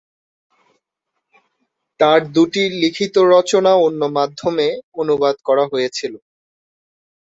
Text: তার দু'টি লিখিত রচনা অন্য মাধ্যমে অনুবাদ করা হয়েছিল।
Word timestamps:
তার 1.99 2.19
দু'টি 2.33 2.63
লিখিত 2.81 3.15
রচনা 3.33 3.71
অন্য 3.85 4.01
মাধ্যমে 4.17 4.67
অনুবাদ 4.95 5.35
করা 5.47 5.63
হয়েছিল। 5.71 6.13